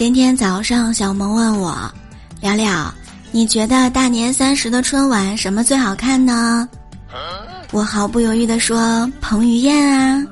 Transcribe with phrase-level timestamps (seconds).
[0.00, 1.76] 今天早上，小萌问我
[2.40, 2.90] ：“聊聊，
[3.32, 6.66] 你觉得大年三十的春晚什么最好看呢？”
[7.70, 10.26] 我毫不犹豫地说：“彭于晏啊！”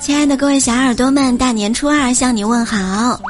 [0.00, 3.20] 亲爱的各位小耳朵们，大年初二向你问好。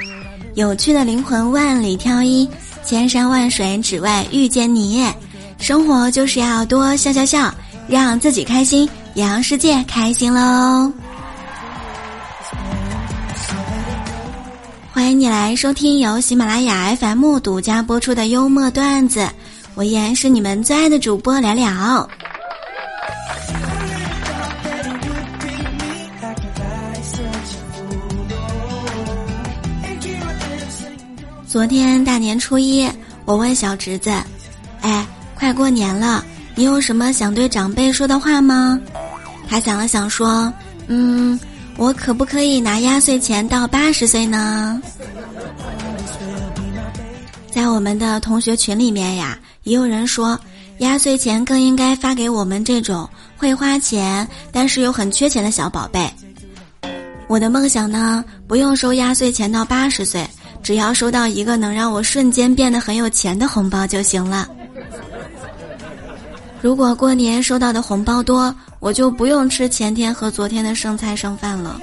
[0.54, 2.48] 有趣的灵魂万里挑一，
[2.84, 5.04] 千山万水只为遇见你。
[5.58, 7.52] 生活就是要多笑笑笑，
[7.88, 10.92] 让自己开心，也让世界开心喽。
[14.98, 19.28] 欢迎你来收听由喜马拉雅 FM 独家播出的幽默段子，
[19.76, 22.10] 我依然是你们最爱的主播聊聊。
[31.46, 32.90] 昨天大年初一，
[33.24, 34.10] 我问小侄子
[34.82, 36.24] ：“哎，快过年了，
[36.56, 38.76] 你有什么想对长辈说的话吗？”
[39.48, 40.52] 他想了想说
[40.88, 41.38] ：“嗯。”
[41.78, 44.82] 我可不可以拿压岁钱到八十岁呢？
[47.52, 50.38] 在我们的同学群里面呀，也有人说，
[50.78, 56.12] 压岁钱更应该发给我们这种会花钱但是又很缺钱的小宝贝。
[57.28, 60.28] 我的梦想呢，不用收压岁钱到八十岁，
[60.64, 64.48] 只要收到一个能让我瞬间变得很有钱的红包就行了。
[66.60, 71.80] 如果过年收到的红包多，我就不用吃前天和昨天的剩菜剩饭了。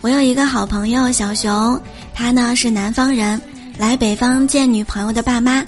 [0.00, 1.80] 我有一个好朋友小熊，
[2.12, 3.40] 他呢是南方人，
[3.78, 5.64] 来北方见女朋友的爸妈，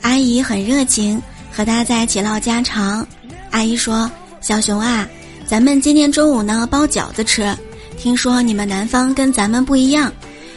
[0.00, 1.20] 阿姨很热情，
[1.52, 3.06] 和他在一起唠家常。
[3.50, 5.06] 阿姨说：“小熊啊，
[5.46, 7.54] 咱们今天中午呢包饺子吃。”
[7.98, 10.12] 听说你们南方跟咱们不一样，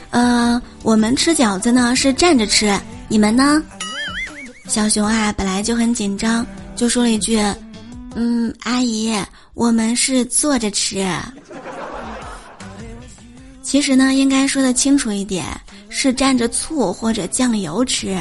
[0.10, 3.62] 呃，我们吃饺子呢是站着吃，你们呢？
[4.68, 6.46] 小熊啊，本来就很紧张，
[6.76, 7.38] 就说了一句
[8.16, 9.14] ：“嗯，阿姨，
[9.54, 11.08] 我们是坐着吃。”
[13.62, 15.46] 其实呢，应该说的清楚一点，
[15.90, 18.18] 是蘸着醋或者酱油吃。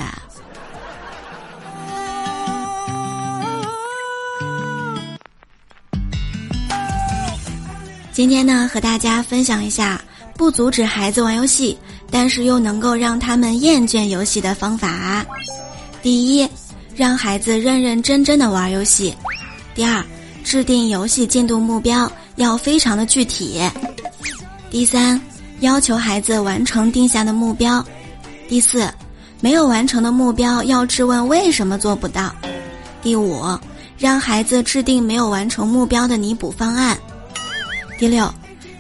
[8.13, 10.01] 今天呢，和大家分享一下
[10.37, 11.77] 不阻止孩子玩游戏，
[12.11, 15.25] 但是又能够让他们厌倦游戏的方法。
[16.03, 16.49] 第一，
[16.95, 19.13] 让孩子认认真真的玩游戏；
[19.75, 20.05] 第二，
[20.45, 23.69] 制定游戏进度目标要非常的具体；
[24.71, 25.21] 第三，
[25.61, 27.83] 要求孩子完成定下的目标；
[28.47, 28.89] 第四，
[29.41, 32.31] 没有完成的目标要质问为什么做不到；
[33.03, 33.43] 第五，
[33.99, 36.97] 让孩子制定没有完成目标的弥补方案。
[37.99, 38.31] 第六，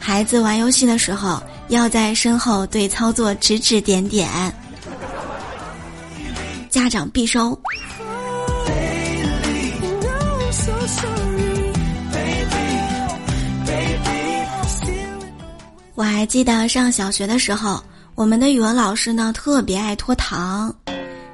[0.07, 4.31] 孩子玩游戏的时候，要在身后对操作指指点点。
[6.71, 7.61] 家长必收。
[15.97, 17.83] 我还记得上小学的时候，
[18.15, 20.73] 我们的语文老师呢特别爱拖堂。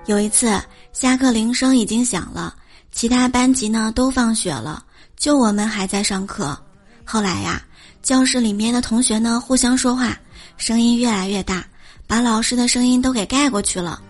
[0.07, 0.59] 有一次
[0.95, 2.55] 下课铃声已经响了，
[2.91, 4.83] 其他班级呢都放学了，
[5.15, 6.59] 就我们还在上课。
[7.05, 7.63] 后来呀。
[8.03, 10.19] 教室里面的同学呢，互相说话，
[10.57, 11.65] 声音越来越大，
[12.07, 14.01] 把老师的声音都给盖过去了。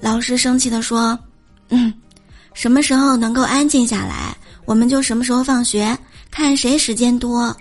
[0.00, 1.18] 老师生气地说
[1.70, 1.92] ：“嗯，
[2.52, 4.36] 什么时候能够安静下来，
[4.66, 5.96] 我们就什么时候放学，
[6.30, 7.56] 看谁时间多。”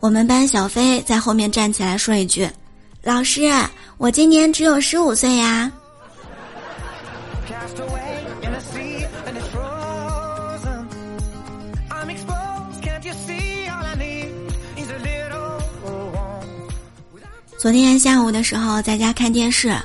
[0.00, 2.48] 我们班小飞在后面站起来说一句
[3.02, 3.50] ：“老师，
[3.96, 5.72] 我今年只有十五岁呀。”
[17.58, 19.76] 昨天下午的时候，在家看电视，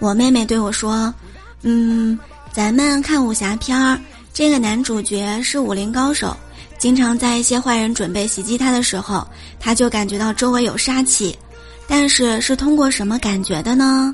[0.00, 1.14] 我妹妹对我说
[1.62, 2.18] ：“嗯，
[2.52, 3.96] 咱们看武侠片儿，
[4.34, 6.36] 这个男主角是武林高手，
[6.76, 9.24] 经常在一些坏人准备袭击他的时候，
[9.60, 11.38] 他就感觉到周围有杀气。
[11.86, 14.12] 但是是通过什么感觉的呢？”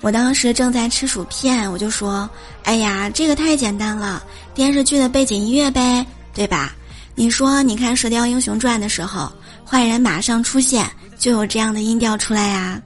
[0.00, 2.28] 我当时正在吃薯片，我就说
[2.64, 4.22] ：“哎呀，这个太简单了，
[4.54, 6.74] 电视剧的背景音乐呗，对吧？
[7.14, 9.30] 你说，你看《射雕英雄传》的时候，
[9.72, 10.86] 坏人马上出现。”
[11.22, 12.82] 就有这样的音调出来呀！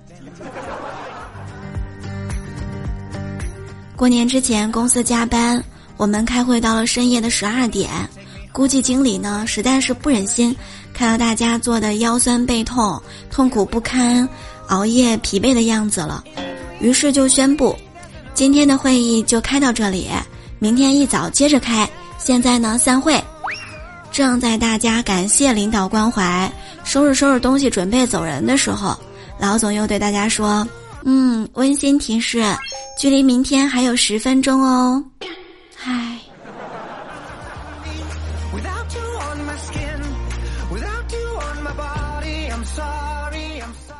[3.96, 5.64] 过年之前公司加班，
[5.96, 7.88] 我们开会到了深夜的十二点，
[8.52, 10.54] 估计经理呢实在是不忍心
[10.92, 14.28] 看到大家做的腰酸背痛、痛苦不堪、
[14.66, 16.22] 熬夜疲惫的样子了，
[16.78, 17.74] 于是就宣布，
[18.34, 20.10] 今天的会议就开到这里，
[20.58, 21.88] 明天一早接着开。
[22.18, 23.18] 现在呢，散会。
[24.16, 26.50] 正在大家感谢领导关怀。
[26.84, 28.98] 收拾收拾东西，准备走人的时候，
[29.38, 30.66] 老总又对大家说
[31.04, 32.42] ：“嗯，温馨提示，
[32.98, 35.04] 距离明天还有十分钟哦。
[35.84, 36.18] 唉。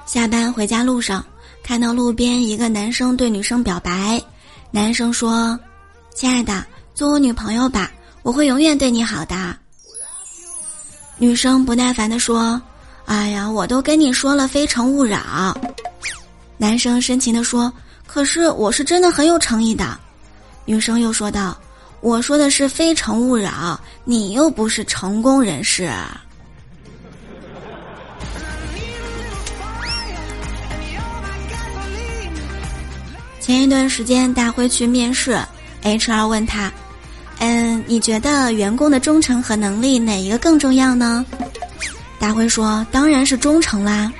[0.06, 1.22] 下班回家路上，
[1.62, 4.18] 看到路边一个男生对女生表白，
[4.70, 5.60] 男生说
[6.16, 6.64] ：“亲爱的，
[6.94, 7.90] 做我女朋友吧，
[8.22, 9.54] 我会永远对你好的。”
[11.18, 12.60] 女生不耐烦地说
[13.06, 15.18] ：“哎呀，我都跟你说了《非诚勿扰》。”
[16.58, 17.72] 男生深情地说
[18.06, 19.98] ：“可是我是真的很有诚意的。”
[20.66, 21.56] 女生又说道
[22.02, 23.50] ：“我说的是《非诚勿扰》，
[24.04, 25.90] 你又不是成功人士。”
[33.40, 35.38] 前一段时间，大辉去面试
[35.82, 36.70] ，HR 问他
[37.38, 41.24] ：“嗯，你觉得员工的忠诚和能力哪一个更重要呢？”
[42.18, 44.10] 大辉说：“当然是忠诚啦。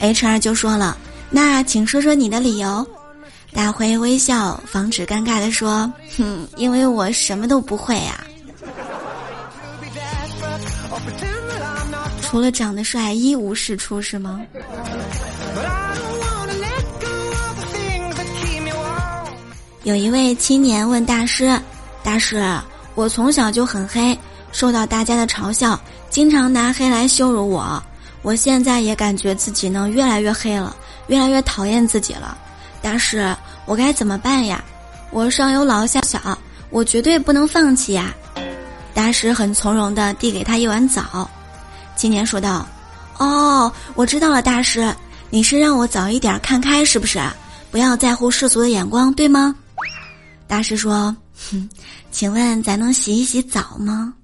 [0.00, 0.96] ”HR 就说了
[1.30, 2.86] ：“那请说说你的理由。”
[3.52, 8.22] 大辉微笑，防止尴尬的说：“哼，因为我什么都不会呀，
[12.20, 14.40] 除了长得帅，一无是处，是吗？”
[19.84, 21.58] 有一位青年问大师
[22.08, 22.42] ：“大师，
[22.94, 24.18] 我从小就很黑，
[24.50, 25.78] 受到大家的嘲笑，
[26.08, 27.82] 经常拿黑来羞辱我。
[28.22, 30.74] 我现在也感觉自己呢越来越黑了，
[31.08, 32.34] 越来越讨厌自己了。
[32.80, 34.64] 大师，我该怎么办呀？
[35.10, 36.18] 我上有老下小，
[36.70, 38.10] 我绝对不能放弃呀！”
[38.94, 41.28] 大师很从容地递给他一碗枣。
[41.94, 42.66] 青年说道
[43.20, 44.90] ：“哦，我知道了，大师，
[45.28, 47.20] 你是让我早一点看开，是不是？
[47.70, 49.54] 不要在乎世俗的眼光，对吗？”
[50.48, 51.68] 大师说：“哼，
[52.10, 54.14] 请问咱能洗一洗澡吗？”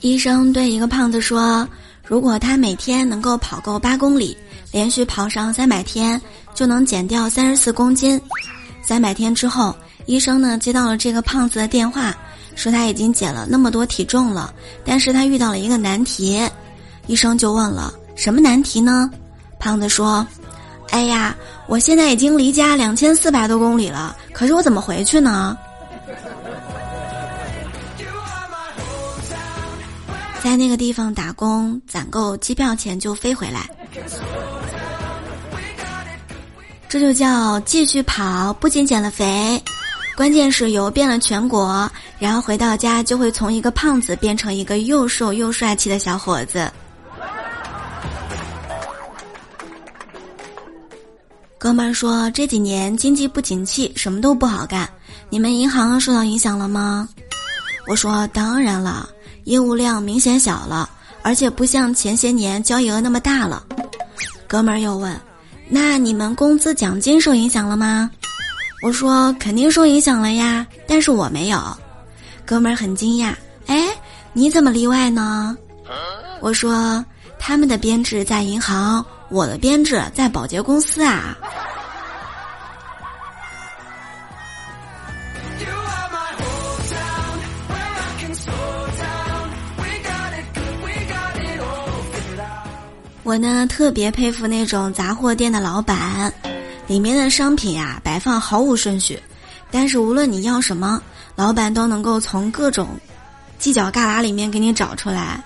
[0.00, 1.68] 医生对一个胖子说
[2.06, 4.36] ：“如果他每天能够跑够八公里。”
[4.70, 6.20] 连续跑上三百天，
[6.54, 8.20] 就能减掉三十四公斤。
[8.88, 9.76] 三百天之后，
[10.06, 12.16] 医生呢接到了这个胖子的电话，
[12.56, 14.50] 说他已经减了那么多体重了，
[14.82, 16.42] 但是他遇到了一个难题。
[17.06, 19.10] 医生就问了：“什么难题呢？”
[19.60, 20.26] 胖子说
[20.88, 21.36] ：“哎呀，
[21.66, 25.54] 我现在已经离家两千四百多公里了，可是我怎么回去呢？”
[30.42, 33.68] 在那个地方打工，攒够机票钱就飞回来。
[36.88, 39.62] 这就叫继续跑，不仅减了肥，
[40.16, 46.70] 关键是游遍了全国，然后回到家就会从一个胖子变成一个又瘦又帅气的小伙子。
[51.58, 54.88] 哥们儿说这几年经济不景气，什么都不好干，
[55.28, 57.06] 你们银行受到影响了吗？
[57.86, 59.08] 我说当然了，
[59.44, 60.88] 业务量明显小了，
[61.20, 63.62] 而且不像前些年交易额那么大了。
[64.46, 65.14] 哥们儿又问。
[65.70, 68.10] 那你们工资奖金受影响了吗？
[68.80, 71.60] 我说肯定受影响了呀，但是我没有。
[72.46, 73.34] 哥们儿很惊讶，
[73.66, 73.88] 哎，
[74.32, 75.56] 你怎么例外呢？
[76.40, 77.04] 我说
[77.38, 81.36] 他们的编制在银行，我的编制在保洁公司啊。
[93.28, 96.32] 我呢特别佩服那种杂货店的老板，
[96.86, 99.22] 里面的商品呀摆放毫无顺序，
[99.70, 100.98] 但是无论你要什么，
[101.36, 102.88] 老板都能够从各种
[103.60, 105.44] 犄角旮旯里面给你找出来。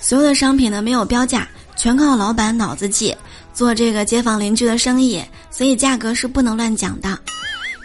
[0.00, 3.12] 所有的商品呢没有标价，全靠老板脑子记，
[3.52, 5.20] 做这个街坊邻居的生意，
[5.50, 7.18] 所以价格是不能乱讲的。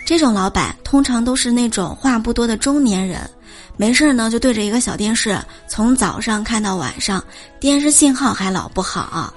[0.06, 3.28] 这种老板通常都是那种话不多的中年人。
[3.76, 5.38] 没事呢，就对着一个小电视，
[5.68, 7.24] 从早上看到晚上，
[7.60, 9.34] 电视信号还老不好，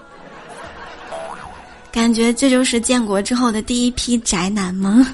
[1.90, 5.06] 感觉这就是建国之后的第一批宅男吗？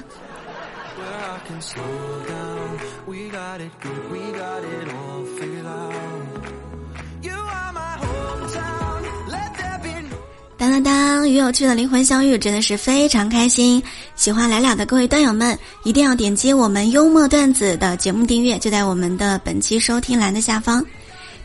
[10.57, 11.29] 当当当！
[11.29, 13.81] 与有趣的灵魂相遇，真的是非常开心。
[14.15, 20.85] 喜欢来了的各位段友们，一定要点击我们幽默段子的节目订阅，就在我们的本期收听栏的下方。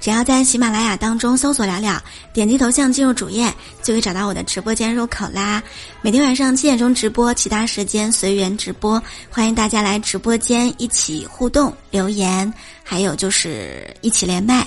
[0.01, 2.01] 只要在喜马拉雅当中搜索“了了”，
[2.33, 5.61] 点击头像进入主页，就可以找到我的直播间入口啦。
[6.03, 12.53] 每天晚上七点钟直播，其他时间随缘直播，欢迎大家来直播间一起互动、留言，
[12.85, 14.65] 还有就是一起连麦。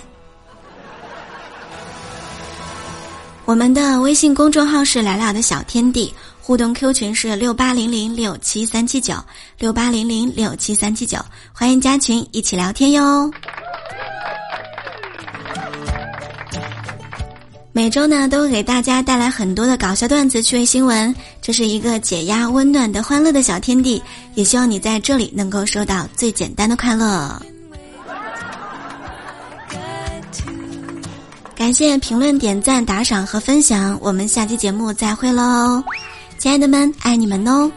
[3.45, 9.15] 我们的微信公众号是“来了的小天地”，互动 Q 群是六八零零六七三七九
[9.57, 11.17] 六八零零六七三七九，
[11.51, 13.29] 欢迎加群一起聊天哟。
[17.73, 24.01] 每周呢，都会给大家带来很多的搞笑段子、趣味新闻，这是一个解压、温暖的欢乐的小天地。
[24.35, 27.41] 也希望你在这里能够收到最简单的快乐。
[31.61, 35.83] 感谢评论、点赞、打赏和分享，我们下期节目再会喽，
[36.39, 37.71] 亲爱的们，爱你们哦。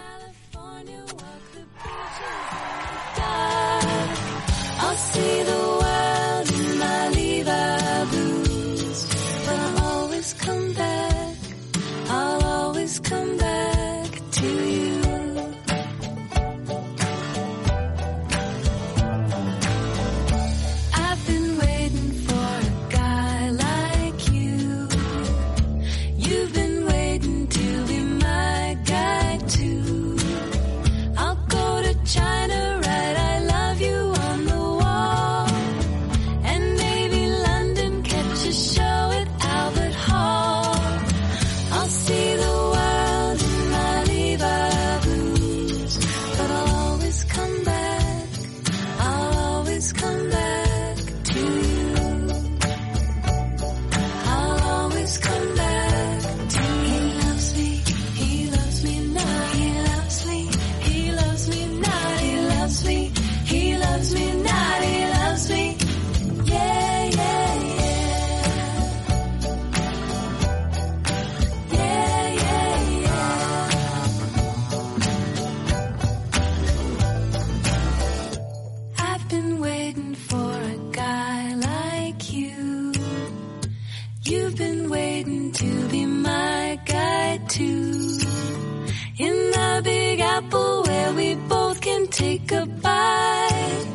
[92.38, 93.87] A.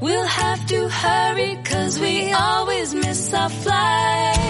[0.00, 4.41] We'll have to hurry cause we always miss our flight.